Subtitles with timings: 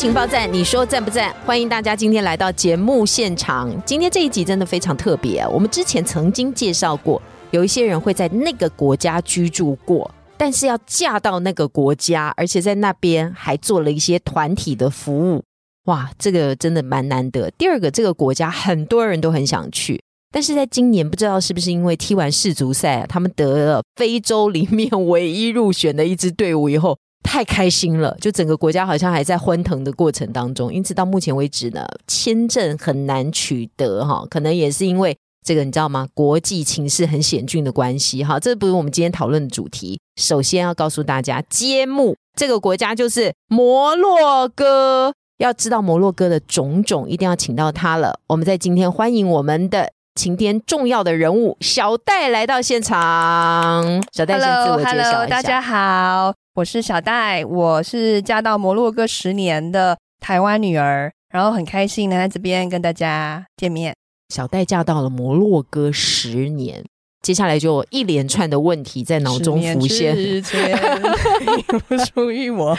[0.00, 1.30] 情报站，你说赞不赞？
[1.44, 3.70] 欢迎大家今天来到节目现场。
[3.84, 7.20] 今天这一集真的非常特别，我们之前曾经介绍过，
[7.50, 15.44] 有一些人会在那个国家居住过，但是要嫁到那个国家，而且在那边还做了一些团体的服务。
[15.84, 17.50] 哇，这个真的蛮难得。
[17.58, 20.02] 第二个，这个国家很多人都很想去。
[20.32, 26.96] 但是在今年，不知道是不是因为踢完世足赛，他们得了非洲里面唯一入选的一支队伍以后，
[27.30, 30.74] 太开心了，就整个国家好像还在欢腾的过程当中。
[30.74, 35.16] 因此到目前为止呢，签证很难取得哈，可能也是因为
[35.46, 36.08] 这个你知道吗？
[36.12, 38.40] 国际情势很险峻的关系哈。
[38.40, 40.00] 这不是我们今天讨论的主题。
[40.20, 45.12] 首先要告诉大家，揭幕这个国家就是摩洛哥。
[45.38, 48.18] 要知道摩洛哥的种种，一定要请到他了。
[48.26, 49.92] 我们在今天欢迎我们的。
[50.16, 55.26] 晴天重要的人物小戴来到现场，小戴先自我介绍一下。
[55.28, 63.94] 大家好，我是小戴，我是嫁到摩洛哥十年的台湾女儿，然后很开心能在这边跟大家见面。
[64.34, 66.84] 小戴嫁到了摩洛哥十年。
[67.22, 70.16] 接下来就一连串的问题在脑中浮现。
[71.86, 72.74] 不属于我。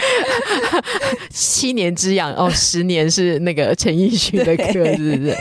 [1.30, 5.38] 七年之痒哦，十年是那个陈奕迅的歌， 是不是？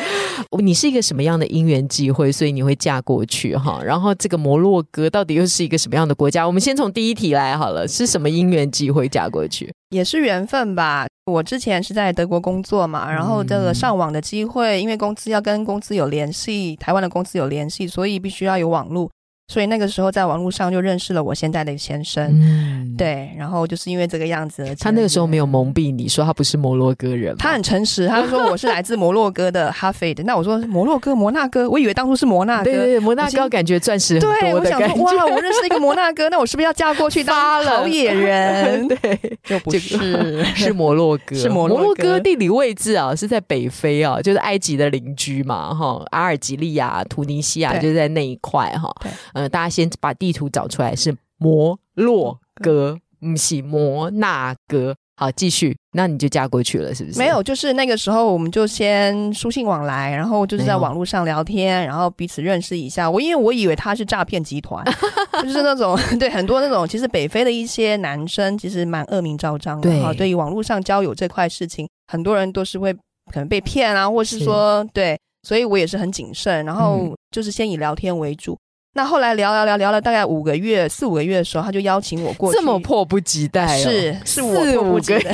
[0.58, 3.80] 你是一个什么样的因缘机会，所以你会嫁过去哈？
[3.84, 6.46] 然后这个摩洛哥到底又是一个什么样的国家？
[6.46, 9.72] 我们先从第一题来好了，是什么因缘机会嫁过去？
[9.90, 11.06] 也是缘分吧。
[11.26, 19.08] 我之前是在德国工作嘛，然后这个上网的机会，因为公司要跟公司有联系，台湾的公司有联系，所以必须要有网络。
[19.50, 22.94] 所以那个时候在网络上就认识了我现在的先生，嗯。
[22.96, 24.64] 对，然后就是因为这个样子。
[24.78, 30.22] 他那个时候没有蒙蔽你说他不是摩洛哥人，他很诚实，他说我是来自摩洛哥的哈菲的。
[30.22, 35.02] 那我说摩洛哥摩纳哥，我以为当初是摩纳哥，对对，摩纳哥感觉钻石很多的感觉。
[35.02, 37.34] 哇，我认识一个摩纳哥，那我是不是要嫁过去当
[37.64, 38.86] 好野人？
[38.88, 42.20] 对，就不是， 是摩洛哥，是摩洛哥。
[42.20, 48.94] 地理位置啊，是在北非啊，就是埃及的邻居嘛，哈，阿尔及利亚、突尼西亚就在那一块哈。
[49.40, 54.94] 呃，大家先把地图找出来，是摩洛哥，不是摩纳哥。
[55.16, 57.18] 好，继续，那你就嫁过去了，是不是？
[57.18, 63.10] 没有，就是那个时候，我们就先书信往来，然后就是在网络上聊天，然后彼此认识一下。
[63.10, 64.84] 我因为我以为他是诈骗集团，
[65.42, 69.90] 就是那种对很多那种，其实北非的一些男生其实蛮恶名昭彰的。
[69.90, 78.56] 对，对于网络上交友这块事情，很多人都是会可能被骗啊，或是说对，所以我也是很谨慎，然后就是先以聊天为主。
[78.92, 85.32] 那后来聊聊聊聊了大概五个月四五个月的时候，他就邀请我过去，这么迫不及待，是是我迫不及待，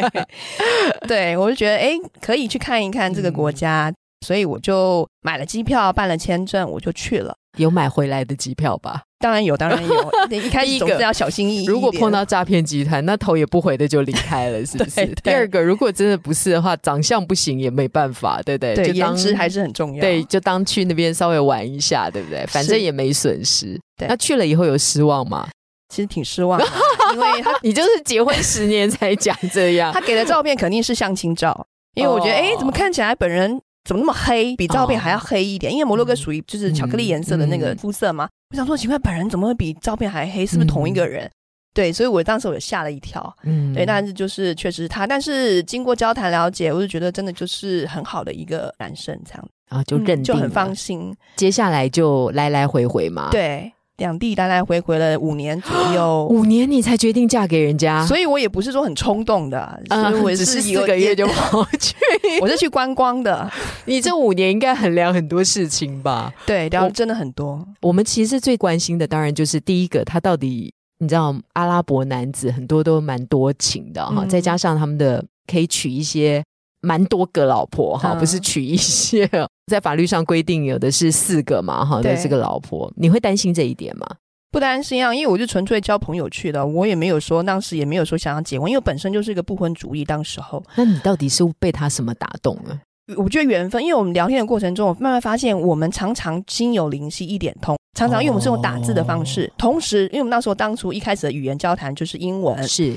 [1.08, 3.92] 对我就觉得哎，可以去看一看这个国家，
[4.26, 7.34] 所以我就买了机票，办了签证，我就去了。
[7.56, 9.02] 有买回来的机票吧？
[9.18, 10.10] 当然有，当然有。
[10.30, 11.66] 一开始总是要小心翼翼。
[11.66, 15.06] 如果碰到诈骗集团，那头也不回的就离开了，是不是？
[15.24, 18.74] 第二个，如果真的不是的话，长相不行也没办法，对不对？
[18.74, 20.00] 对，颜值还是很重要。
[20.00, 22.44] 对，就当去那边稍微玩一下，对不对？
[22.46, 23.80] 反正也没损失。
[24.06, 25.48] 那去了以后有失望吗？
[25.88, 26.60] 其实挺失望，
[27.14, 29.92] 因为他你就是结婚十年才讲这样。
[29.92, 33.62] 他给的照片肯定是相亲照，因为我觉得，哎，怎么看起来本人？
[33.86, 34.54] 怎么那么黑？
[34.56, 38.28] 比照片还要黑一点，因为摩洛哥属于就是巧克力颜色的那个肤色嘛。
[38.50, 40.44] 我想说，奇怪，本人怎么会比照片还黑？
[40.44, 41.30] 是不是同一个人？
[41.72, 43.36] 对，所以我当时我就吓了一跳。
[43.44, 45.06] 嗯，对，但是就是确实是他。
[45.06, 51.14] 但是经过交谈了解，我就觉得真的就是很好的一个男生，这样啊，就认就很放心。
[51.36, 53.28] 接下来就来来回回嘛。
[53.30, 53.72] 对。
[53.98, 61.94] 两地来来回回了五年左右， 五年你才决定嫁给人家，所以我也不是说很冲动的，嗯，我只是四个月就跑去，
[62.42, 63.50] 我是去观光的。
[63.86, 66.32] 你这五年应该衡量很多事情吧？
[66.44, 67.66] 对，聊真的很多。
[67.80, 76.42] 我们其实最关心的，当然就是第一个，他到底你知道，阿拉伯男子很多都蛮多情的哈，再加上他们的可以娶一些。
[76.80, 79.28] 蛮多个老婆哈，不是娶一些，
[79.66, 84.06] 在法律上规定有的是四个嘛哈，对，是个老婆，你会担心这一点吗？
[84.52, 90.04] 不担心啊，因为我就纯粹交朋友去的，我也没有说当时也没有说想要结婚，因为本身就是一个不婚主义。
[90.04, 92.80] 当时候，那你到底是被他什么打动了？
[93.16, 102.94] 我觉得缘分，因为我们聊天的过程中，我慢慢发现我们常常心有灵犀一点通，常常因为我们是用打字的方式，同时因为我们那时候当初一开始的语言交谈就是英文，是。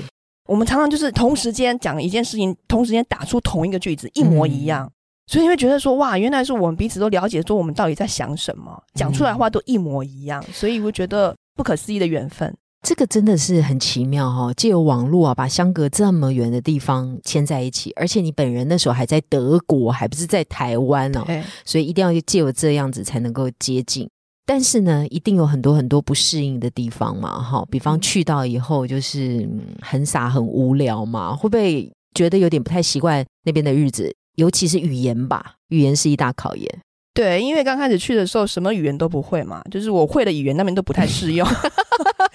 [0.50, 4.90] 我们常常就是同时间讲一件事情，同时间打出同一个句子，一模一样。
[5.28, 10.44] 所以你会觉得说，哇，原来是我们彼此都了解，说我们到底在想什么，讲出来话都一模一样。
[10.52, 12.52] 所以我觉得不可思议的缘分。
[12.82, 21.24] 这个真的是很奇妙哈，借由网络啊，把相隔这么远的地方牵在一起，而且你本人那时候还在德国，还不是在台湾呢，
[21.64, 24.10] 所以一定要借由这样子才能够接近。
[24.52, 29.48] 但是呢，一定有很多很多不适应的地方嘛，哈，比方去到以后就是
[29.80, 36.80] 很傻很无聊嘛，会不会觉得有点不太习惯那边的日子，尤其是语言吧，语言是一大考验。
[37.12, 41.46] 对，因为刚开始去的时候，什么语言都不会嘛，就是我会的语言那边都不太适用。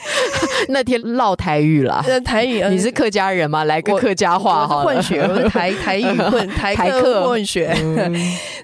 [0.70, 3.64] 那天唠台语了，台语，你是客家人吗？
[3.64, 7.76] 来个客家话哈，混血，我是台 台语混台客混血。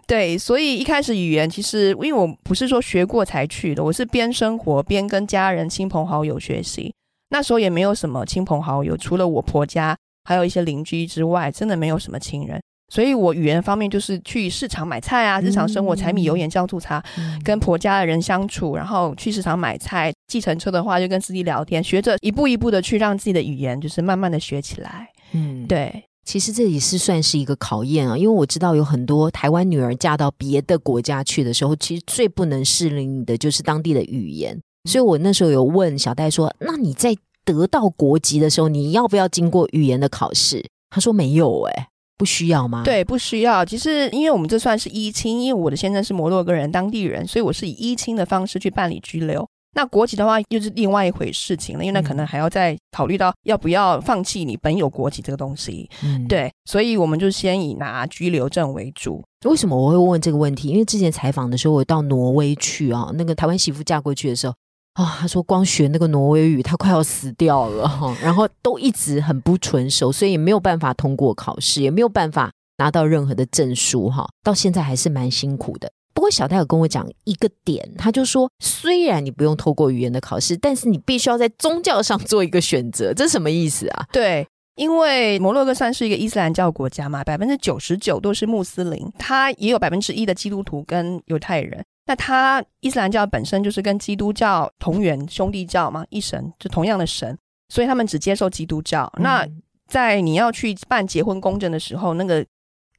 [0.06, 6.94] 对，所以一开始语言其实，因为我不是说学过才去的，我是边生活边跟家人、亲朋好友学习。
[7.30, 12.62] 那时候也没有什么亲朋好友，除了我婆家，还有一些邻居之外，真的没有什么亲人。
[12.91, 17.01] 所以我语言方面就是去市场买菜啊，日常生活柴米油盐酱醋茶，
[17.41, 25.07] 跟婆家的人相处，然后去市场买菜，计程车的话就跟司机聊天，学着一步一步的去让自己的语言就是慢慢的学起来。
[25.31, 34.59] 嗯，对，其实这也是算是一个考验啊，因为我知道有很多台湾女儿嫁到别的国家去的时候，其实最不能适应的就是当地的语言。
[34.89, 37.15] 所以我那时候有问小戴说：“那你在
[37.45, 41.88] 得到国籍的时候，你要不要经过语言的考试？”他说：“没有。”哎。
[42.21, 42.83] 不需要吗？
[42.85, 43.65] 对，不需要。
[43.65, 49.44] 其实，因为我们这算是依亲，因为我的先生是摩洛哥人，当地人，所以我是以依亲的方式去办理居留。
[49.73, 55.89] 那国籍的话，又是另外一回事情了，因为那可能还要再考虑到要不要放弃你本有国籍这个东西。
[56.03, 59.24] 嗯，对，所以我们就先以拿居留证为主。
[59.45, 60.69] 为什么我会问这个问题？
[60.69, 64.53] 因为之前采访的时候，我到挪威去啊，那个台湾媳妇嫁过去的时候。
[64.93, 75.91] 啊，他说光学那个挪威语，他快要死掉了哈，然后都一直很不纯熟，所以也没有办法通过考试，也没有办法拿到任何的证书哈，到现在还是蛮辛苦的。
[76.13, 84.05] 不过小戴有跟我讲一个点，他就说，虽然你不用透过语言的考试，但是你必须要在宗教上做一个选择，这什么意思啊？
[84.11, 84.45] 对，
[84.75, 91.83] 因为摩洛哥算是一个伊斯兰教国家嘛，百分之九十九都是穆斯林，他也有百分之一的基督徒跟犹太人。
[92.06, 97.38] 那他伊斯兰教本身就是跟基督教同源兄弟教嘛，一神就同样的神，
[97.69, 99.12] 所以他们只接受基督教。
[99.18, 99.47] 那
[99.88, 102.44] 在你要去办结婚公证的时候，那个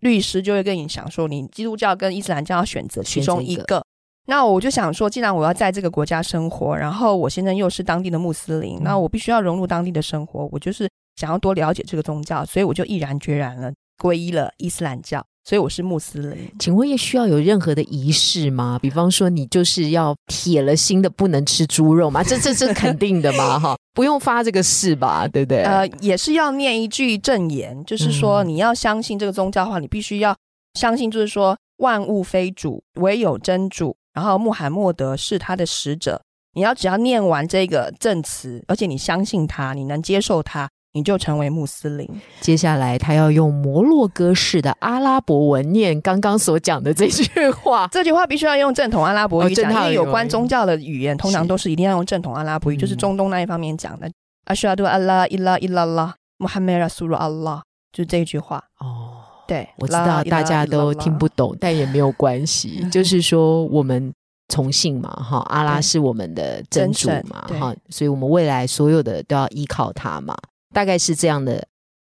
[0.00, 3.82] 律师就会跟你讲说，你基督教跟伊斯兰教要选择其中一个。
[4.26, 15.25] 那我就想说，既然我要在这个国家生活，然后我现在又是当地的穆斯林，那我必须要融入当地的生活，我就是想要多了解这个宗教，所以我就毅然决然了皈依了伊斯兰教。
[15.44, 18.79] 所以我是穆斯林，请问也需要有任何的仪式吗？
[18.81, 22.23] 比方说，你就是要铁了心的不能吃猪肉吗？
[22.23, 23.59] 这这这肯定的嘛？
[23.59, 25.64] 哈，不用发这个誓吧，对不对？
[25.64, 30.32] 呃，也是要念一句证言，就是说你要相信这个宗教的话，你必须要
[30.75, 36.23] 相信，就是说万物非主，唯有真主，然后穆罕默德是他的使者。
[36.55, 40.70] 你要只要念完这个证词，而且你相信他，你能接受他。
[40.94, 42.08] 你就成为穆斯林。
[42.40, 47.88] 接下来，他要用摩洛哥式的阿拉伯文念刚刚所讲的这句话。
[47.92, 54.10] 这句话必须要用正统阿拉伯语讲，因为有关宗教的语言，通常都是一定要用正统阿拉伯语，就是中东那一方面讲的。
[54.44, 57.62] 阿沙杜阿拉伊拉伊拉拉穆罕默德苏鲁阿拉，
[57.92, 58.62] 就这句话。
[58.80, 62.87] 哦，对，我知道大家都听不懂，但也没有关系。
[62.90, 64.12] 就是说，我们
[64.49, 70.37] 崇信嘛，哈，阿拉是我们的真主嘛，哈，所以我们未来所有的都要依靠他嘛。
[70.73, 71.67] 大概是这样的，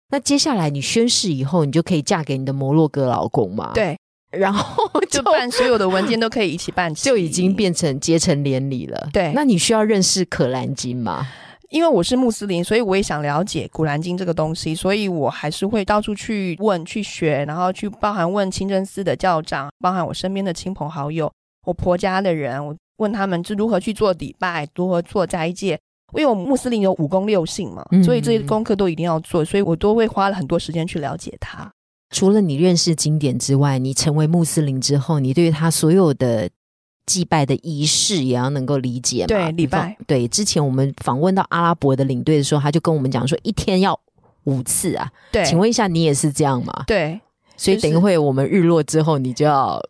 [0.09, 3.71] 那接下来你宣誓以后，你就可以嫁给你的摩洛哥老公嘛？
[3.73, 3.97] 对，
[4.31, 9.09] 然后 就办所有的文件都可以一起办， 就已经变成结成连理了。
[9.13, 11.27] 对，那你需要认识可兰经吗？
[11.69, 21.29] 因为我是穆斯林，所以我也想了解古兰经这个东西，所以我还是会到处去问、去学，然后去包含问清真寺的教长，包含我身边的亲朋好友、
[21.65, 25.77] 我婆家的人，我问他们是如何去做礼拜，如何做斋戒。
[26.13, 31.69] 因为我穆斯林有五功六性嘛，所以这些功课都一定要做，所以我都会花了很多时间去了解他。
[32.11, 36.49] 除了你认识经典之外，你成为穆斯林之后，你对他所有的
[37.05, 39.27] 祭拜的仪式也要能够理解嘛？
[39.27, 39.97] 对，礼拜。
[40.07, 43.99] 对，之前我们访问到阿拉伯的领队的时候，他就跟我们讲说，一天要
[44.45, 45.11] 五次啊。
[45.31, 46.83] 对，请问一下，你也是这样吗？
[46.87, 47.19] 对。
[47.57, 49.81] 所以等一会我们日落之后，你就要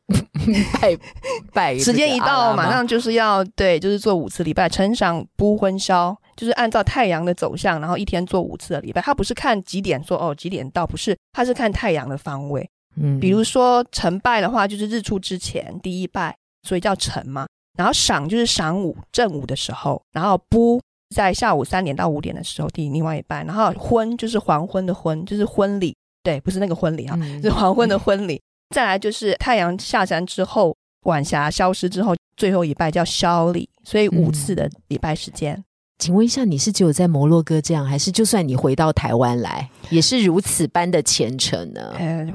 [0.82, 0.98] 拜
[1.54, 1.78] 拜。
[1.80, 9.02] 时间一到，马上就是要对，就是做五次礼拜，称上不婚宵，就是按照太阳的走向，然后一天做五次的礼拜。
[9.02, 12.70] 他不是看几点说哦几点到，不是，他是看太阳的方位。
[12.98, 17.46] 嗯，比如说晨拜的话，就是日出之前第一拜，所以叫晨嘛。
[17.78, 20.80] 然后晌就是晌午正午的时候，然后不
[21.14, 25.94] 在下午三点到五点的时候第另外一半，然后昏就是黄昏的昏，就是婚礼，
[26.26, 28.42] 对，不是那个婚礼啊，嗯是黄昏的婚礼。
[28.76, 35.64] 再来就是太阳下山之后，晚霞消失之后，最后一拜叫宵礼，所以五次的礼拜时间。
[36.00, 41.94] 请问一下，你是只有在摩洛哥这样，还是就算你回到台湾来，也是如此般的虔诚呢？
[41.98, 42.28] 呃，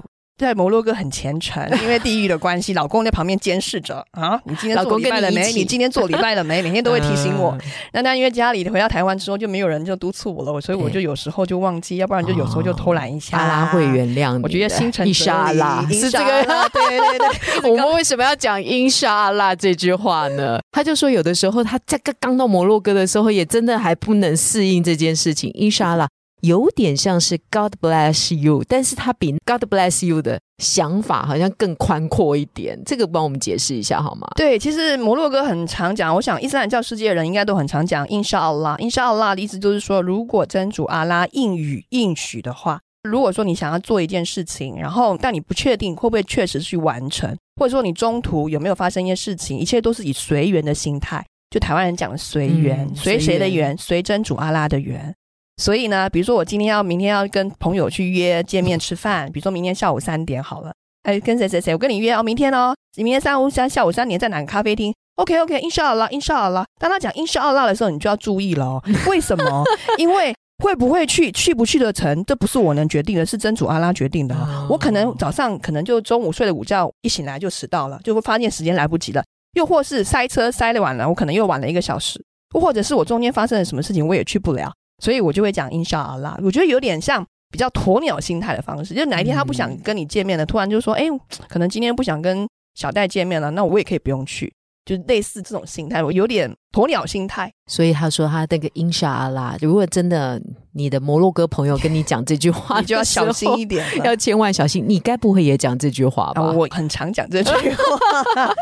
[0.47, 5.43] 在摩洛哥很虔诚，因为地域的关系，老公在旁边监视着啊，你今天做老公跟礼拜了没？
[5.43, 6.63] 你一起你今天做礼拜了没？
[6.63, 7.51] 每天都会提醒我。
[7.61, 13.37] 嗯那但因为家里回到台湾之后就没有人就督促我了，所以我就有时候就忘记，要不然就有时候就偷懒一下。
[13.37, 14.43] 阿拉会原谅你。
[14.43, 16.43] 我觉得心诚伊莎拉是这个。
[16.73, 17.29] 对对对，
[17.71, 20.59] 我们为什么要讲伊沙拉这句话呢？
[20.73, 25.51] 他就说，有的时候他在刚刚到摩洛哥的时候，也真的还不能适应这件事情。
[25.55, 26.09] 伊沙拉
[26.43, 32.81] 有点像是 God bless you，但是它比 God bless you 的想法好像更宽阔一点。
[32.85, 34.27] 这个帮我们解释一下好吗？
[34.37, 38.79] 对，其实摩洛哥很常讲，我想伊斯兰教世界的人应该都很常讲 “inshallah”。
[38.79, 51.25] inshallah 的意思就是说，如果真主阿拉应允应许的话，如果说你想要做一件事情，然后但你不确定会不会确实去完成，或者说你中途有没有发生一些事情，一切都是以随缘的心态。
[51.51, 53.77] 就台湾人讲的随缘，嗯随谁的缘？
[53.77, 55.13] 随真主阿拉的缘。
[55.61, 60.73] 所以呢，比如说我今天要明天要跟朋友去约见面吃饭， 比如说明天下午三点好了。
[61.03, 66.65] 哎，跟谁谁谁，我跟你约哦，明天哦，明天三五三下午三点在哪个咖啡厅？OK OK，inshallah，inshallah。
[66.79, 68.83] 当他讲 inshallah 的时候，你就要注意了哦。
[69.07, 69.63] 为什么？
[69.99, 74.35] 因为会不会去，去不去得成，这不是我能决定的，是真主阿拉决定的
[74.69, 79.23] 我可能早上可能就中午睡了午觉，一醒来就迟到了，就会发现时间来不及了。
[79.55, 82.23] 又或是塞车塞了晚了，我可能又晚了一个小时，
[82.59, 86.37] 或者是我中间发生了什么事情，我也去不了，所以我就会讲 inshallah。
[86.43, 91.05] 我觉得有点像比较鸵鸟心态的方式，就是哪一天他不想跟你见面了，突然就说，哎，
[91.49, 94.53] 可能今天不想跟小戴见面了，那我也可以不用去，
[94.85, 97.53] 就类似这种心态，我有点鸵鸟心态。
[97.67, 100.41] 所以他说他那个因沙阿拉，如果真的
[100.73, 103.87] 你的摩洛哥朋友跟你讲这句话， 你就要小心一点。
[104.05, 104.85] 要千万小心。
[104.89, 106.43] 你该不会也讲这句话吧？
[106.43, 108.55] 啊，我很常讲这句话。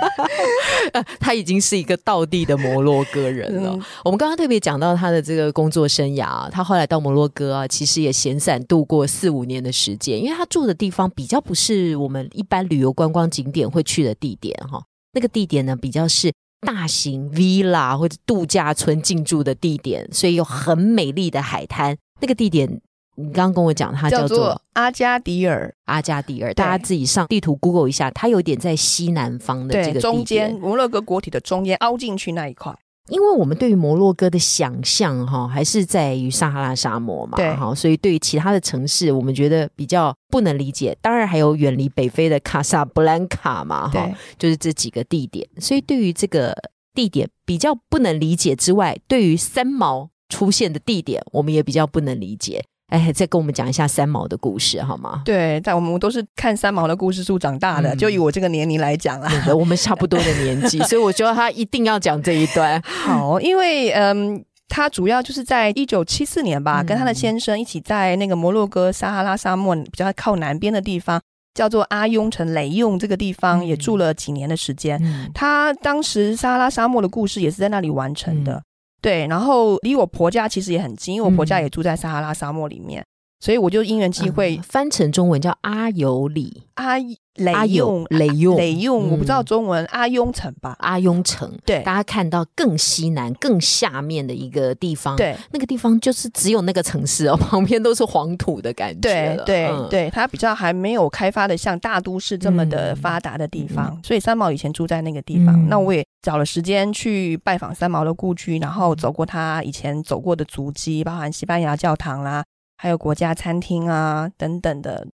[1.19, 3.71] 他已经是一个道地的摩洛哥人了。
[3.75, 21.97] 嗯我们刚刚特别讲到他的这个工作生涯啊，他后来到摩洛哥啊，其实也闲散度过四五年的时间，因为他住的地方比较不是我们一般旅游观光景点会去的地点哈，那个地点呢比较是大型 villa 或者度假村进驻的地点，所以有很美丽的海滩。
[22.21, 22.69] 那个地点，
[23.17, 32.77] 你刚刚跟我讲，它叫做阿加迪尔，阿加迪尔，大家自己上地图 Google 一下，它有点在西南方的这，个中间摩洛哥国体的中间凹进去那一块。
[33.09, 40.97] 因为我们对于摩洛哥的想象哈，还是在于撒哈拉沙漠嘛，对哈，所以对于其他的城市，我们觉得比较不能理解。
[41.01, 45.49] 当然还有远离北非的卡萨布兰卡嘛，哈对，就是这几个地点。
[45.59, 46.55] 所以对于这个
[46.95, 52.65] 地点比较不能理解之外，对于三毛出现的地点，我们也比较不能理解。
[52.89, 55.23] 哎，再跟我们讲一下三毛的故事好吗？
[55.25, 62.81] 对，但我们都是看三毛的故事书长大的，嗯就以我这个年龄来讲啊，对我们差不多的年纪， 所以我觉得他一定要讲这一段。
[62.83, 64.45] 好，因为嗯。
[64.71, 71.19] 他主要就是在一九七四年吧，嗯跟他的先生一起在那个摩洛哥撒哈拉沙漠比较靠南边的地方，
[71.55, 75.01] 叫做阿雍城雷用这个地方，嗯也住了几年的时间。
[75.03, 78.57] 嗯他当时撒哈拉沙漠的故事也是在那里完成的。
[78.57, 78.63] 嗯
[79.01, 81.63] 对，然后离我婆家其实也很近，因为我婆家嗯。
[81.63, 83.05] 也住在撒哈拉沙漠里面，
[83.41, 86.65] 所以我就因缘际会嗯，翻成中文叫阿尤里。
[86.75, 86.97] 阿
[87.35, 90.77] 雷阿雷用雷用，我不知道嗯中文阿雍城吧？
[90.79, 91.83] 阿雍城，对。
[91.83, 95.37] 大家看到更西南、更下面的一个地方，，对。
[95.53, 99.45] 那个地方就是只有那个城市哦，旁边都是黄土的感觉了。
[99.45, 99.89] 对对嗯。
[99.89, 105.55] 对，它比较还没有开发的像大都市这么的嗯发达的地方，所以三毛以前住在那个地方。
[105.57, 105.69] 嗯。
[105.69, 112.45] 那我也找了时间去拜访三毛的故居，然后走过他以前走过的足迹，包含西班牙教堂啦，
[112.79, 115.07] 还有国家餐厅啊等等的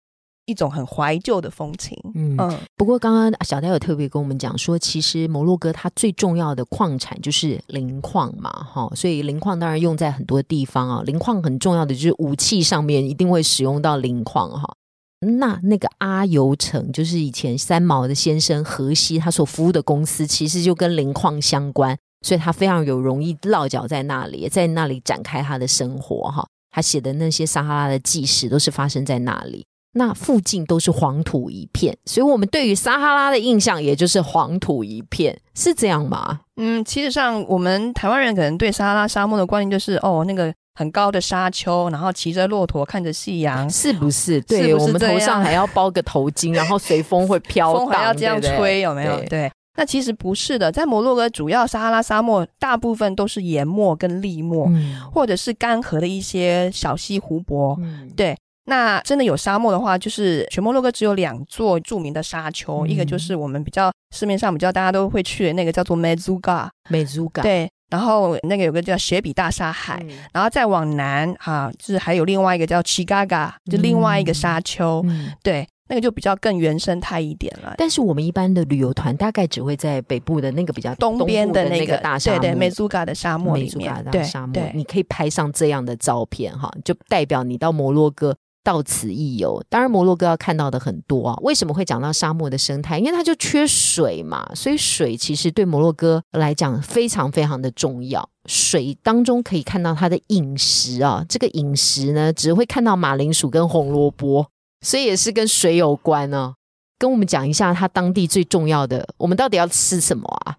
[0.46, 1.98] 一种很怀旧的风情。
[2.13, 11.01] 嗯嗯，不过刚刚小戴有特别跟我们讲说，其实摩洛哥它最重要的矿产就是磷矿嘛，哈，所以磷矿当然用在很多地方啊。
[11.05, 14.75] 磷矿很重要的就是武器上面一定会使用到磷矿哈。
[15.22, 26.46] 那那个阿尤城，就是以前三毛的先生荷西他所服务的公司，其实就跟磷矿相关，所以他非常有容易落脚在那里，在那里展开他的生活哈。
[26.73, 29.65] 他写的那些撒哈拉的纪实都是发生在那里。
[29.95, 36.39] 那附近都是黄土一片，所以我们对于撒哈拉的印象也就是黄土一片，是这样吗？
[36.55, 44.41] 嗯，其实上我们台湾人可能对撒哈拉沙漠的观念就是哦，那个很高的沙丘，然后骑着骆驼看着夕阳，是不是？
[44.41, 49.15] 对是是我们头上还要包个头巾，然后随风会飘 还要这样吹，有没有？
[49.17, 49.51] 对对。
[49.75, 57.75] 那其实不是的，在摩洛哥主要撒哈拉沙漠大部分都是盐漠跟砾漠，嗯或者是干涸的一些小溪湖泊。
[57.81, 58.09] 嗯。
[58.15, 69.99] 对，那真的有沙漠的话，就是全摩洛哥只有两座著名的沙丘，嗯一个就是我们比较市面上比较大家都会去的那个叫做 Mezuga，美足感，对，然后那个有个叫雪比大沙海。
[70.07, 70.17] 嗯。
[70.31, 75.31] 然后再往南哈、就是还有另外一个叫 Chigaga，就另外一个沙丘，嗯。
[75.41, 77.73] 对，那个就比较更原生态一点了。
[77.77, 89.61] 但是我们一般的旅游团大概只会在北部的那个比较东边的的那个大沙漠，对对，美苏嘎的沙漠美祖嘎，里面对沙漠，对你可以拍上这样的照片哈，就代表你到摩洛哥到此一游。
[89.69, 91.35] 当然，摩洛哥要看到的很多啊。
[91.41, 92.97] 为什么会讲到沙漠的生态？
[92.97, 98.27] 因为它就缺水嘛，所以水其实对摩洛哥来讲非常非常的重要。
[98.45, 104.47] 水当中可以看到它的饮食啊，这个饮食呢，只会看到马铃薯跟红萝卜，
[104.83, 106.53] 所以也是跟水有关呢、
[106.99, 110.57] 跟我们讲一下它当地最重要的，我们到底要吃什么啊？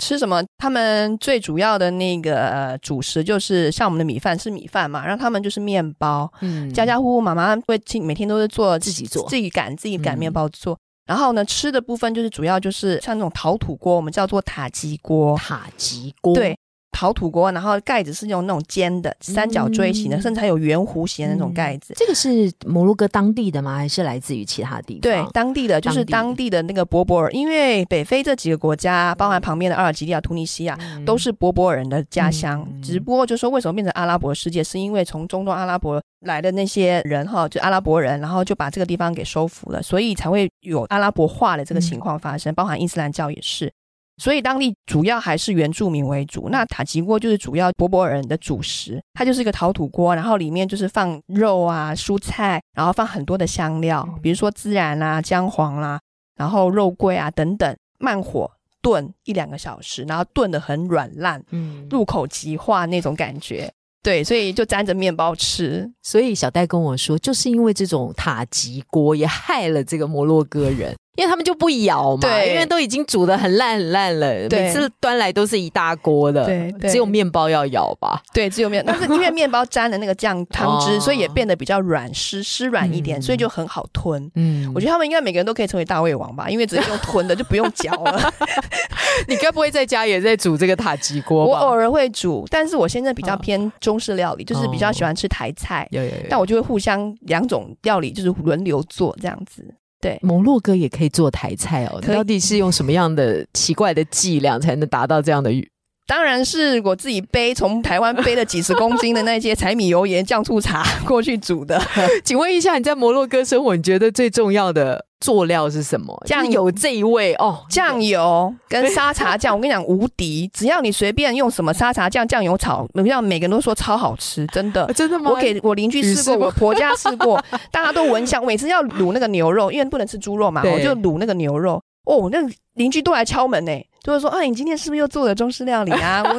[0.00, 0.42] 吃什么？
[0.58, 6.72] 他们最主要的那个、呃、主食就是像我们的米饭是米饭嘛，然后他们就是面包，嗯。
[6.74, 9.28] 家家户户妈妈会亲每天都是做自己做。
[9.28, 10.76] 自己擀自己擀嗯面包做。
[11.06, 16.58] 然后呢，吃的部分就是主要就是像那种陶土锅，我们叫做塔吉锅，塔吉锅，对，
[16.94, 21.92] 陶土锅，然后盖子是用那种尖的三角锥形的，嗯甚至还有圆弧形的那种盖子。
[21.96, 23.76] 这个是摩洛哥当地的吗？
[23.76, 25.00] 还是来自于其他地方？
[25.00, 32.64] 对，当地的就是当当地的那个博博尔，因为北非这几个国家，包含旁边的阿尔及利亚、突尼西亚，嗯都是博博尔人的家乡。
[32.72, 43.72] 嗯只不过就说为什么变成阿拉伯世界，是因为从中东阿拉伯来的那些人哈，就阿拉伯人，然后就把这个地方给收服了，所以才会有阿拉伯化的这个情况发生，包含伊斯兰教也是。
[44.16, 56.00] 所以当地主要还是原住民为主，那塔吉锅就是主要博博尔人的主食，它就是一个陶土锅，然后里面就是放肉啊、蔬菜，然后放很多的香料，比如说孜然啦、姜黄啦、
[56.36, 63.72] 然后肉桂啊等等，慢火炖一两个小时，然后炖的很软烂，嗯，入口即化那种感觉。
[64.02, 65.90] 对，所以就沾着面包吃。
[66.02, 78.20] 所以小戴跟我说，就是因为这种塔吉锅也害了这个摩洛哥人，因为他们就不咬嘛，对因为都已经煮的很烂很烂了，每次端来都是一大锅的，对对只有面包要咬吧。
[78.32, 84.30] 对，只有面，但是 因为面包沾了那个酱汤汁，哦所以也变得比较软湿湿软一点，嗯所以就很好吞。
[84.34, 88.32] 嗯我觉得他们应该每个人都可以成为大胃王吧，因为直接用吞的就不用嚼了。
[89.28, 91.52] 你该不会在家也在煮这个塔吉锅吧？
[91.52, 95.88] 我偶尔会煮，但是我现在比较哦偏中式料理，就是比较喜欢吃台菜，
[96.28, 99.64] 但我就会互相两种料理就是轮流做这样子。
[100.04, 105.66] 对，摩洛哥也可以做台菜哦，你到底是用什么样的奇怪的伎俩才能达到这样的语？
[106.06, 111.80] 当然是我自己背从台湾背了几十公斤的那些柴米油盐酱醋茶过去煮的。
[112.22, 116.14] 请问一下，你在摩洛哥生活，你觉得最重要的佐料是什么？
[116.26, 124.92] 酱就是有这一味哦，酱油跟沙茶酱，我跟你讲无敌，只要你随便用什么沙茶酱、酱油炒，你讲每个人都说超好吃，真的啊。
[124.92, 125.30] 真的吗？
[125.30, 128.44] 我给我邻居试过，我婆家试过， 大家都闻香。
[128.44, 131.80] 每次要卤那个牛肉，因为不能吃猪肉嘛，我就卤那个牛肉。
[132.04, 132.38] 哦，那
[132.74, 136.20] 邻居都来敲门呢，就会说：“啊，你今天是不是又做了中式料理啊？
[136.28, 136.34] 我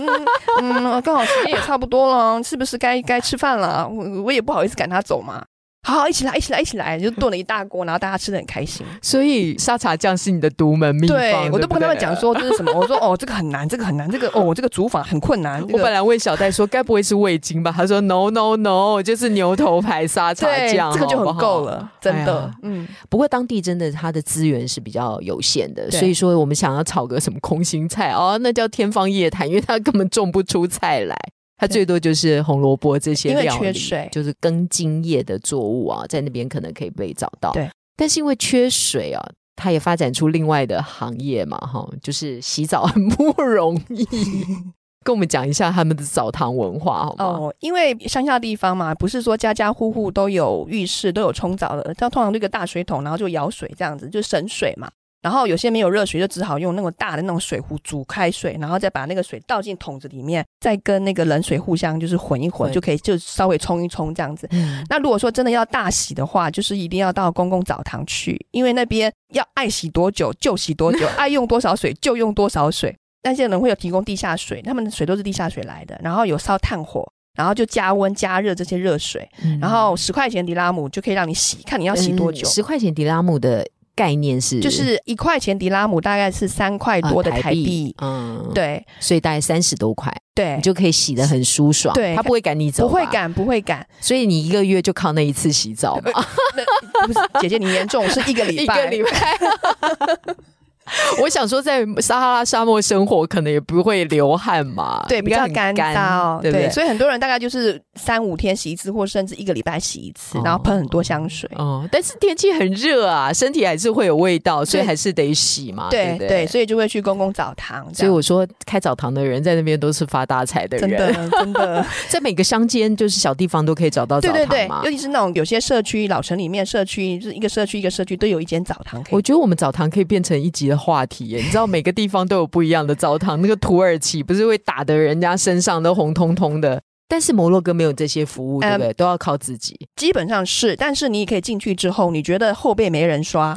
[0.62, 3.88] 嗯，嗯刚好时间也差不多了，是不是该该吃饭了？
[3.90, 5.44] 我我也不好意思赶他走嘛。
[5.86, 8.84] 好好，一起来，一起来，一起来，就炖了一大锅，然后大家吃的很开心。
[9.04, 12.16] 所以沙茶酱是你的独门秘方，对我都不跟他们对讲。
[12.16, 15.62] 说这是什么，我说哦，这个很难，这个很难，这个哦，这个煮法很困难。
[15.62, 17.72] 这个我本来问小戴说，该不会是味精吧？
[17.72, 22.60] 他说 no no no，就是牛头牌沙茶对酱，这个就很够了，真的哎。
[22.64, 31.16] 嗯，不过当地真的它的资源是比较有限的，所以说我们想要炒个什么空心菜哦，那叫天方夜谭，因为它根本种不出菜来。
[31.58, 37.52] 它最多就是红萝卜这些因为料，缺水就是根茎叶的作物啊，在那边可能可以被找到。
[37.54, 44.06] 对，但是因为缺水啊，它也发展出另外的行业嘛，哈，就是洗澡很不容易。
[45.06, 47.26] 跟我们讲一下他们的澡堂文化好吗？
[47.26, 54.90] 哦，因为乡下地方嘛，不是说家家户户都有浴室，都有冲澡的，它通常这个大水桶，然后就舀水这样子，就省水嘛。
[55.26, 64.48] 然后有些没有热水，就只好用那种大的那种水壶煮开水，然后再把那个水倒进桶子里面，再跟那个冷水互相就是混一混，就可以就稍微冲一冲这样子。
[64.52, 72.96] 嗯，那如果说真的要大洗的话，就是一定要到公共澡堂去，因为那边要爱洗多久就洗多久， 爱用多少水就用多少水。
[73.24, 77.04] 那些人会有提供地下水，他们的水都是地下水来的，然后有烧炭火，
[77.36, 82.48] 然后就加温加热这些热水，嗯然后十块钱迪拉姆就可以让你洗，看你要洗多久。
[82.48, 88.86] 十、块钱迪拉姆的概念是就是一块钱迪拉姆大概是三块多的呃台币，嗯，，对。
[89.00, 90.58] 所以大概三十多块，对。
[90.58, 91.94] 你，就可以洗得很舒爽。
[91.96, 92.16] 对。
[92.16, 93.86] 他不会赶你走，不会，赶不会赶。
[94.02, 96.12] 所以你一个月就靠那一次洗澡嘛，
[96.56, 100.36] 那不是姐姐你严重是一个礼拜， 一个礼拜。
[101.22, 106.70] 我想说，在撒哈拉沙漠生活，可能也不会流汗嘛，对，比较干燥，对不对？
[106.70, 111.50] 所以很多人大概就是三五天洗一次，或甚至一个礼拜洗一次，然后喷很多香水。
[111.56, 115.90] 哦，但是天气很热啊，身体还是会有味道，所以还是得洗嘛。
[115.90, 117.92] 对对，所以就会去公共澡堂。
[117.94, 124.82] 所以我说，开澡堂的人在那边都是发大财的人，真的真的， 在每个乡间就是小地方都可以找到澡堂嘛。
[124.86, 129.04] 尤其是那种有些社区老城里面，社区就是一个社区一个社区都有一间澡堂。
[129.10, 133.42] 我觉得我们澡堂可以变成一集话题耶，你知道每个地方都有不一样的澡堂。
[133.42, 138.94] 那个土耳其不是会打得人家身上都红彤彤的，但是摩洛哥没有这些服务，对不对？
[138.94, 139.78] 都要靠自己。
[139.96, 143.54] 基本上是，但是你也可以进去之后，你觉得后背没人刷，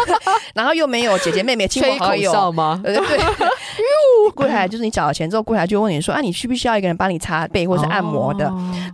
[0.54, 2.80] 然后又没有姐姐妹妹亲朋好友吗？
[2.84, 2.96] 对。
[4.34, 8.44] 柜台就是你缴了钱之后，柜台就问你说：“啊，你需不需要一个人帮你擦背或者是按摩的？”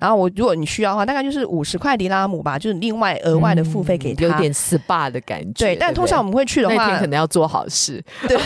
[0.00, 5.66] 然后我如果你需要的话，大概就是五十块迪拉姆吧，就是另外额外的付费给他，有点 SPA 的感觉。
[5.66, 8.02] 对，但通常我们会去的话，可能要做好事。
[8.26, 8.38] 对，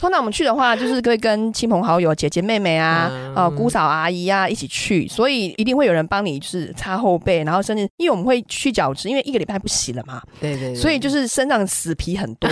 [0.00, 12.48] 通常我们去的话，就是会跟亲朋好友、姐姐妹妹啊、呃姑嫂阿姨啊一起去，所以一定会有人帮你就是擦后背，然后甚至因为我们会去角质，因为一个礼拜不洗了嘛，对对，所以就是身上死皮很多。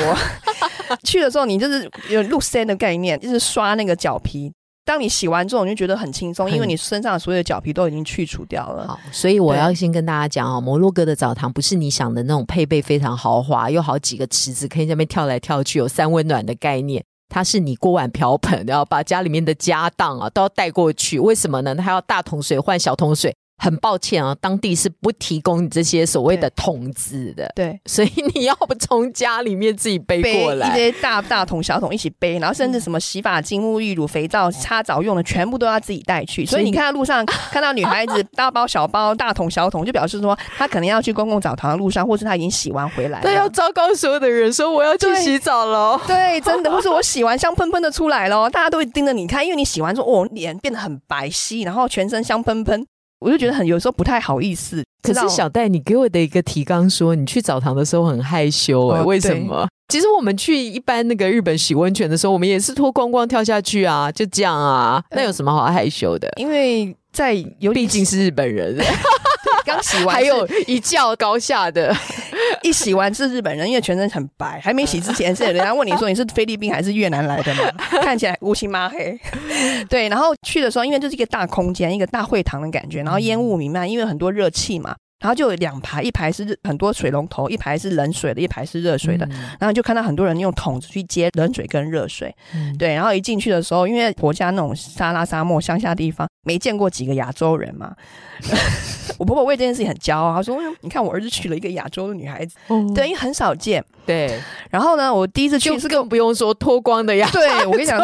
[1.05, 4.53] 去的时候，你就是有露身的概念，就是刷那个脚皮。
[4.85, 8.89] 当你洗完之后，你就觉得很轻松，因为你身上所有的脚皮都已经去除掉了。
[8.89, 17.03] 好，所以我要先跟大家讲哦，摩洛哥的澡堂不是你想的那种配备非常豪华，有好几个池子可以在那边跳来跳去，有三温暖的概念。
[17.29, 21.19] 他是你锅碗瓢盆，然后把家里面的家当啊都要带过去。
[21.19, 21.75] 为什么呢？
[21.75, 23.37] 他要大桶水换小桶水。
[23.59, 36.47] 很抱歉啊，当地是不提供你这些所谓的桶子的，对，所以你要不从家里面自己背过来，一些大大桶、小桶一起背，然后甚至什么洗发精、沐浴乳、肥皂、擦澡用的，全部都要自己带去。
[36.47, 43.21] 所以你看到路上 看到女孩子 大包小包、大桶小桶，就表示说她可能要去公共澡堂的路上，或是她已经洗完回来。
[43.21, 52.87] 对，要糟糕所有的人说我要去洗澡了，对，真的，或是我洗完香喷喷的出来了，大家都会盯着你看，因为你洗完之后，哦，脸变得很白皙，然后全身香喷喷。
[53.21, 54.83] 我就觉得很有时候不太好意思。
[55.03, 59.67] 可是小戴，你给我的一个提纲说，你去澡堂的时候很害羞哎，为什么？
[59.89, 66.29] 其实我们去一般那个日本洗温泉的时候，我们也是脱光光跳下去啊，就这样啊，那有什么好害羞的？
[66.37, 68.77] 因为在有毕竟是日本人。
[69.69, 71.95] 刚洗完，还有一较高下的，
[72.63, 74.59] 一洗完是日本人，因为全身很白。
[74.65, 77.71] 还没洗之前是人家问你说你是菲律宾还是越南来的嘛？
[78.03, 79.19] 看起来乌漆嘛黑。
[79.89, 84.97] 对，然后去的时候，因为就是一个大空间，一个大会堂的感觉，然后烟雾弥漫，因为很多热气嘛。
[85.21, 89.29] 然后就有两排，一排是很多水龙头，一排是冷水的，一排是热水的。
[89.59, 92.35] 然后就看到很多人用桶子去接冷水跟热水。
[92.79, 97.95] 对，然后一进去的时候，因为婆家那种沙拉沙漠乡下地方，没见过几个亚洲人嘛。
[99.19, 102.55] 我婆婆为这件事情很骄傲，她说：“你看我儿子娶了一个亚洲的女孩子，
[102.95, 104.39] 对，因为很少见。”对。
[104.71, 107.29] 然后呢，我第一次去是更不用说脱光的呀。
[107.33, 108.01] 对，我跟你讲，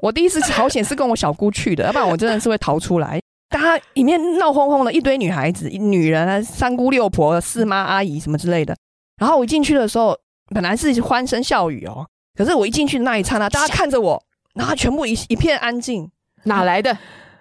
[0.00, 3.20] 我第一次朝鲜是跟我小姑去的，要不然我真的是会逃出来。
[3.48, 8.76] 大家里面闹哄哄的一堆女孩子、女人啊，三姑六婆、四妈阿姨什么之类的。
[9.16, 10.16] 然后我一进去的时候，
[10.54, 12.06] 本来是欢声笑语哦，
[12.36, 14.22] 可是我一进去的那一刹那，大家看着我，
[14.54, 16.08] 然后全部一一片安静。
[16.44, 16.96] 哪来的？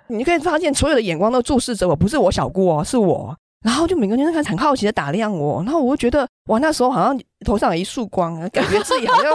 [0.07, 3.35] 你可以发现所有的眼光都注视着我，不是我小姑哦，是我。
[3.65, 9.31] 然后就每个人开始很好奇的打量我，然后我就觉得哇，那时候好像头上有一束光，感觉自己好像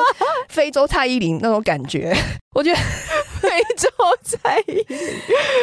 [0.48, 2.16] 非洲蔡依林那种感觉。
[2.56, 2.78] 我觉得
[3.52, 3.88] 非洲
[4.22, 4.98] 蔡依林，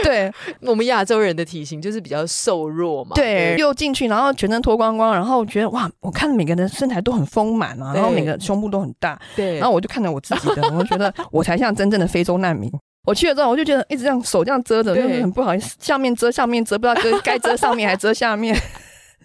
[0.04, 3.16] 对我们亚洲人的体型就是比较瘦弱嘛。
[3.16, 9.20] 对，又进去，然后全身脱光光，然后觉得哇，我看每个人身材都很丰满啊，然后每个胸部都很大。
[9.36, 12.72] 对，然后我就看着我自己的， 我觉得我才像真正的非洲难民。
[13.06, 18.56] 我去了之后，我就觉得一直这样手这样遮着，就是很不好意思，下面遮，下面遮，不知道遮该遮上面还遮下面。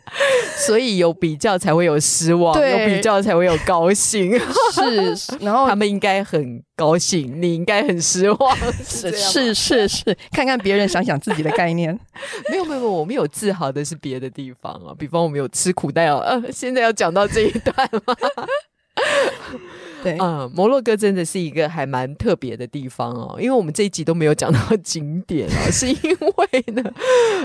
[0.67, 4.39] 所以有比较才会有失望，有比较才会有高兴。
[4.73, 8.57] 是，然后他们应该很高兴，你应该很失望。
[8.85, 11.99] 是是是是，看看别人，想想自己的概念。
[12.51, 16.19] 没有没有，我们有自豪的是别的地方啊，比方我们有吃苦但要。
[16.19, 17.75] 呃，现在要讲到这一段
[18.07, 18.15] 吗？
[20.05, 26.95] 对，嗯，摩洛哥真的是一个还蛮特别的地方哦，因为我们这一集都没有讲到景点啊， 是因为呢，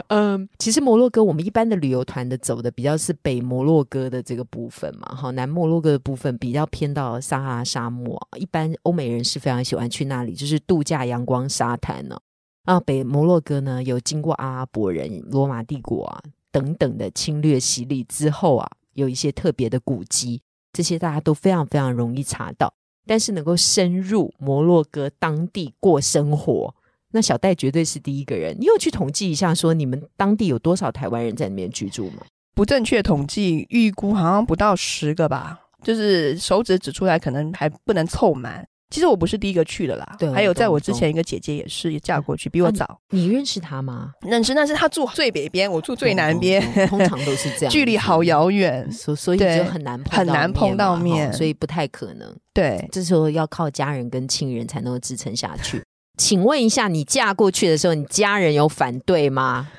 [0.10, 12.20] 嗯，其实摩洛哥我们一般的旅游团的走的比较是北摩洛哥的这个部分嘛，哈，南摩洛哥的部分比较偏到撒哈拉沙漠，一般欧美人是非常喜欢去那里，就是度假、阳光、沙滩呢。
[12.66, 20.42] 啊，北摩洛哥呢，有经过阿拉伯人、罗马帝国啊等等的侵略洗礼之后啊，有一些特别的古迹。
[20.72, 22.74] 这些大家都非常非常容易查到，
[23.06, 26.74] 但是能够深入摩洛哥当地过生活，
[27.12, 28.56] 那小戴绝对是第一个人。
[28.60, 32.24] 你有去统计一下，说你们当地有多少台湾人在那边居住吗？
[32.56, 35.60] 不正确统计，预估好像不到十个吧。
[35.82, 38.68] 就是手指指出来，可能还不能凑满。
[38.90, 44.14] 其实我不是第一个去的啦，对还有在我之前一个姐姐也是也嫁过去，比我早你认识她吗？
[44.22, 48.24] 认识，但是她住最北边，我住最南边，通常都是这样，距离好。
[48.24, 48.92] 遥远。
[48.92, 52.36] 所所以就很难碰很难碰到面所以不太可能。
[52.54, 55.82] 对，这时候要靠家人跟亲人才能够支撑下去。
[56.18, 59.70] 请问一下，你嫁过去的时候，你家人有反对吗？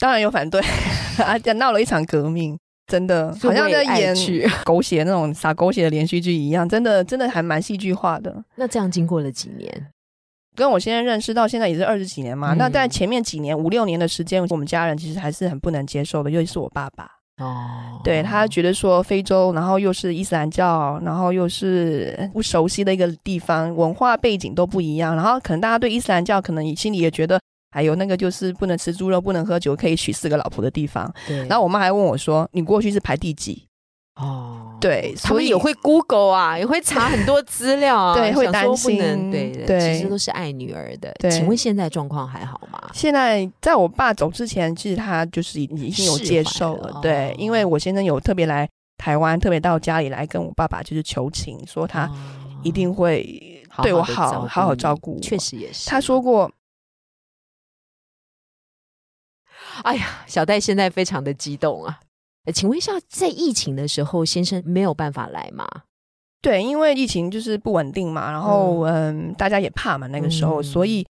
[0.00, 0.60] 当然有反对，
[1.22, 4.14] 啊，闹了一场革命，真的好像在演。
[4.64, 8.44] 狗血那种撒狗血的连续剧一样，真的真的还蛮戏剧化的。
[8.56, 9.86] 那这样经过了几年？
[10.56, 17.10] 跟我现在认识到现在也是二十几年嘛，嗯那在前面几年五六年的时间，我们家人其实还是很不能接受的，尤其是我爸爸，
[17.44, 27.40] 哦，对他觉得说非洲，然后又是伊斯兰教，然后又是不熟悉的一个地方，文化背景都不一样，然后可能大家对伊斯兰教可能心里也觉得。
[27.74, 31.12] 还有那个就是不能吃猪肉、不能喝酒、可以娶四个老婆的地方。
[31.26, 33.66] 对，然后我妈还问我说：“你过去是排第几
[34.14, 38.96] 哦，？”对，所以他们也会 Google 啊，也会查很多资料啊，对会担心
[39.32, 41.12] 对对其实都是爱女儿的。
[41.18, 42.80] 对请问现在状况还好吗？
[42.92, 52.12] 现在在我爸走之前，其实他就是已已经有接受了，对哦，因为我先生有特别来台湾，特别到家里来跟我爸爸就是求情，说他哦
[52.62, 55.20] 一定会好对我地好，好好你照顾我。
[55.20, 55.90] 确实也是。
[55.90, 56.48] 他说过，
[59.82, 62.00] 哎呀，小戴现在非常的激动啊！
[62.46, 65.66] 呃请问一下，在疫情的时候，先生没有办法来吗？
[66.42, 71.06] 对，因为疫情就是不稳定嘛，然后嗯大家也怕嘛，那个时候，嗯所以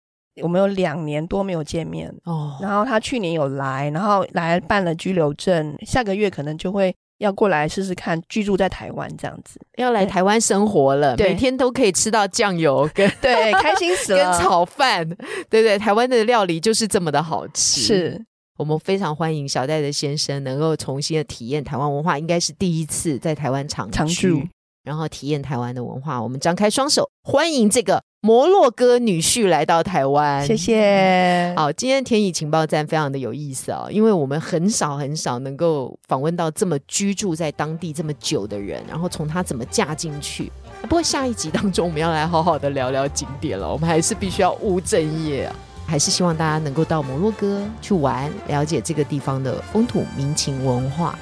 [0.43, 2.13] 我们有两年多没有见面。
[2.25, 9.61] 哦，然后他去年有来，然后来办了居留证，下个月可能就会要过来试试看居住在台湾这样子。
[9.77, 14.41] 要来台湾生活了，每天都可以吃到酱油跟对，开心死了 跟。
[14.41, 15.09] 炒饭，
[15.49, 15.79] 对对？
[15.79, 17.81] 台湾的料理就是这么的好吃。
[17.81, 18.25] 是，
[18.61, 24.43] 我们非常欢迎小戴的先生能够重新的体验台湾文化，应该是第一次在台湾常常居住，
[24.85, 26.23] 然后体验台湾的文化。
[26.23, 30.55] 我们张开双手欢迎这个摩洛哥女婿来到台湾，谢。
[30.55, 31.55] 谢。
[31.57, 40.53] 好，今天天意情报站非常的有意思哦，因为我们很少很少能够访问到这么居住在当地这么久的人，然后从他怎么嫁进去。
[40.83, 45.57] 不过下一集当中，我们要来好好的聊聊景点了，我们还是必须要务正业啊。
[45.91, 51.19] 还是希望大家能够到摩洛哥去玩，了解这个地方的风土民情文化。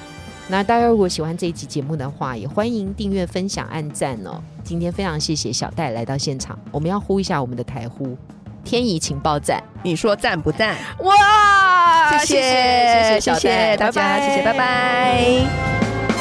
[0.47, 4.39] 那大家如果喜欢这一期节目的话，也欢迎订阅、分享、按赞哦。
[4.63, 8.15] 今天非常谢谢小戴来到现场，我们要呼一下我们的台呼
[8.63, 9.59] 天怡情报站。
[9.81, 10.77] 你说赞不赞？
[10.99, 16.18] 哇，谢谢谢谢谢谢小戴大家，谢谢，拜拜